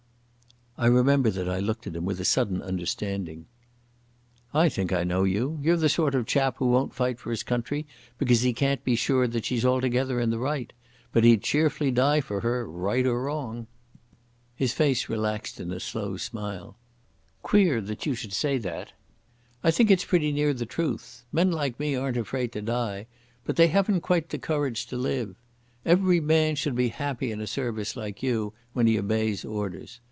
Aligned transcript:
I 0.77 0.87
remember 0.87 1.29
that 1.29 1.47
I 1.47 1.59
looked 1.59 1.85
at 1.85 1.95
him 1.95 2.05
with 2.05 2.19
a 2.19 2.25
sudden 2.25 2.59
understanding. 2.59 3.45
"I 4.51 4.67
think 4.67 4.91
I 4.91 5.03
know 5.03 5.25
you. 5.25 5.59
You're 5.61 5.77
the 5.77 5.89
sort 5.89 6.15
of 6.15 6.25
chap 6.25 6.55
who 6.57 6.65
won't 6.71 6.95
fight 6.95 7.19
for 7.19 7.29
his 7.29 7.43
country 7.43 7.85
because 8.17 8.41
he 8.41 8.51
can't 8.51 8.83
be 8.83 8.95
sure 8.95 9.27
that 9.27 9.45
she's 9.45 9.63
altogether 9.63 10.19
in 10.19 10.31
the 10.31 10.39
right. 10.39 10.73
But 11.11 11.23
he'd 11.23 11.43
cheerfully 11.43 11.91
die 11.91 12.19
for 12.19 12.39
her, 12.39 12.67
right 12.67 13.05
or 13.05 13.21
wrong." 13.21 13.67
His 14.55 14.73
face 14.73 15.07
relaxed 15.07 15.59
in 15.59 15.69
a 15.71 15.79
slow 15.79 16.17
smile. 16.17 16.77
"Queer 17.43 17.79
that 17.81 18.07
you 18.07 18.15
should 18.15 18.33
say 18.33 18.57
that. 18.57 18.93
I 19.63 19.69
think 19.69 19.91
it's 19.91 20.05
pretty 20.05 20.31
near 20.31 20.51
the 20.51 20.65
truth. 20.65 21.25
Men 21.31 21.51
like 21.51 21.79
me 21.79 21.93
aren't 21.95 22.17
afraid 22.17 22.51
to 22.53 22.61
die, 22.61 23.05
but 23.45 23.55
they 23.55 23.67
haven't 23.67 24.01
quite 24.01 24.29
the 24.29 24.39
courage 24.39 24.87
to 24.87 24.97
live. 24.97 25.35
Every 25.85 26.19
man 26.19 26.55
should 26.55 26.75
be 26.75 26.87
happy 26.87 27.31
in 27.31 27.39
a 27.39 27.45
service 27.45 27.95
like 27.95 28.23
you, 28.23 28.53
when 28.73 28.87
he 28.87 28.97
obeys 28.97 29.45
orders. 29.45 29.99